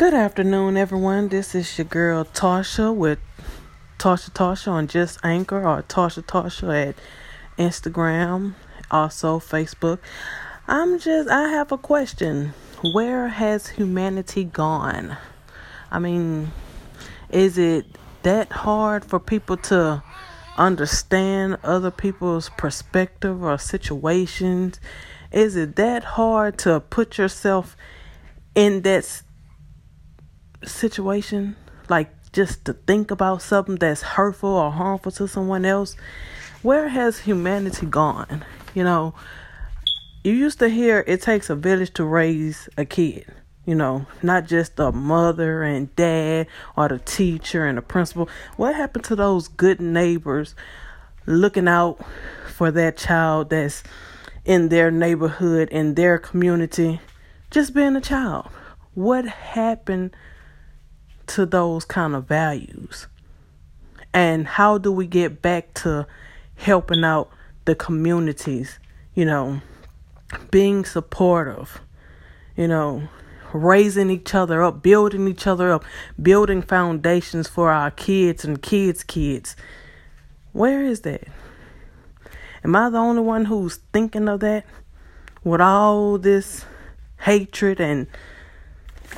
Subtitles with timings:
[0.00, 1.28] Good afternoon, everyone.
[1.28, 3.18] This is your girl Tasha with
[3.98, 6.94] Tasha Tasha on Just Anchor or Tasha Tasha at
[7.58, 8.54] Instagram,
[8.90, 9.98] also Facebook.
[10.66, 12.54] I'm just, I have a question.
[12.94, 15.18] Where has humanity gone?
[15.90, 16.52] I mean,
[17.28, 17.84] is it
[18.22, 20.02] that hard for people to
[20.56, 24.80] understand other people's perspective or situations?
[25.30, 27.76] Is it that hard to put yourself
[28.54, 29.04] in that
[30.64, 31.56] situation?
[31.88, 35.96] Like just to think about something that's hurtful or harmful to someone else?
[36.62, 38.44] Where has humanity gone?
[38.74, 39.14] You know,
[40.22, 43.26] you used to hear it takes a village to raise a kid.
[43.66, 48.28] You know, not just the mother and dad or the teacher and the principal.
[48.56, 50.54] What happened to those good neighbors
[51.26, 52.04] looking out
[52.48, 53.82] for that child that's
[54.44, 57.00] in their neighborhood, in their community,
[57.50, 58.48] just being a child.
[58.94, 60.16] What happened
[61.30, 63.06] to those kind of values?
[64.12, 66.06] And how do we get back to
[66.56, 67.30] helping out
[67.64, 68.78] the communities,
[69.14, 69.60] you know,
[70.50, 71.80] being supportive,
[72.56, 73.08] you know,
[73.52, 75.84] raising each other up, building each other up,
[76.20, 79.56] building foundations for our kids and kids' kids.
[80.52, 81.28] Where is that?
[82.64, 84.64] Am I the only one who's thinking of that?
[85.44, 86.64] With all this
[87.20, 88.06] hatred and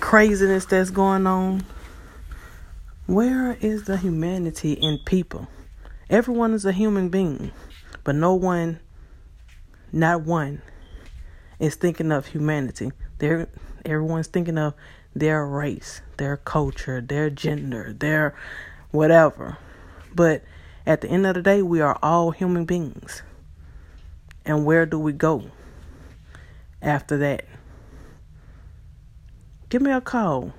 [0.00, 1.64] craziness that's going on?
[3.10, 5.48] Where is the humanity in people?
[6.08, 7.50] Everyone is a human being,
[8.04, 8.78] but no one,
[9.90, 10.62] not one,
[11.58, 12.92] is thinking of humanity.
[13.18, 13.48] They're,
[13.84, 14.74] everyone's thinking of
[15.12, 18.36] their race, their culture, their gender, their
[18.92, 19.58] whatever.
[20.14, 20.44] But
[20.86, 23.24] at the end of the day, we are all human beings.
[24.44, 25.50] And where do we go
[26.80, 27.44] after that?
[29.68, 30.52] Give me a call.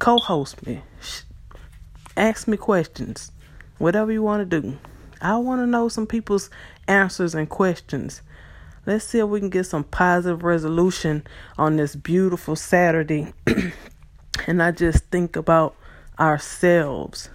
[0.00, 0.82] Co host me.
[2.18, 3.30] Ask me questions.
[3.78, 4.76] Whatever you want to do.
[5.22, 6.50] I want to know some people's
[6.88, 8.22] answers and questions.
[8.86, 11.24] Let's see if we can get some positive resolution
[11.56, 13.32] on this beautiful Saturday
[14.48, 15.76] and not just think about
[16.18, 17.30] ourselves.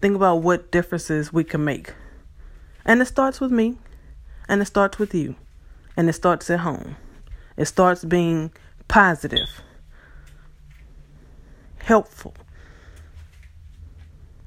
[0.00, 1.92] Think about what differences we can make.
[2.86, 3.76] And it starts with me.
[4.48, 5.36] And it starts with you.
[5.94, 6.96] And it starts at home.
[7.58, 8.50] It starts being
[8.88, 9.60] positive,
[11.76, 12.34] helpful,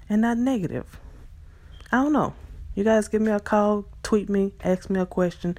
[0.09, 0.99] and not negative.
[1.91, 2.33] I don't know.
[2.75, 5.57] You guys give me a call, tweet me, ask me a question,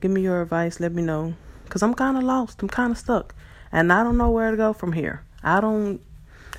[0.00, 1.34] give me your advice, let me know.
[1.64, 2.62] Because I'm kind of lost.
[2.62, 3.34] I'm kind of stuck.
[3.70, 5.22] And I don't know where to go from here.
[5.42, 6.00] I don't,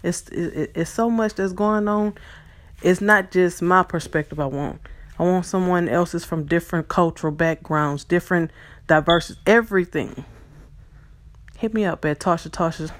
[0.03, 2.13] it's, it, it's so much that's going on.
[2.83, 4.79] It's not just my perspective I want.
[5.17, 8.51] I want someone else's from different cultural backgrounds, different
[8.87, 10.23] diversity, everything.
[11.57, 12.91] Hit me up at Tasha Tasha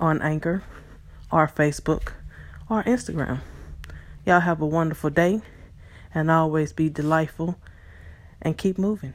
[0.00, 0.62] on Anchor
[1.30, 2.12] or Facebook
[2.70, 3.40] or Instagram.
[4.28, 5.40] Y'all have a wonderful day
[6.14, 7.56] and always be delightful
[8.42, 9.14] and keep moving.